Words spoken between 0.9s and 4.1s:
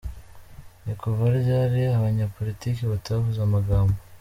kuva ryari abanyapolitiki batavuze amagambo?